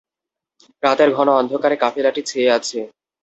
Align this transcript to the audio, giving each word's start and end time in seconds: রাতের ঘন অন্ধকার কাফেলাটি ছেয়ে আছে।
রাতের 0.83 1.09
ঘন 1.13 1.27
অন্ধকার 1.39 1.73
কাফেলাটি 1.83 2.21
ছেয়ে 2.23 2.49
আছে। 2.57 2.79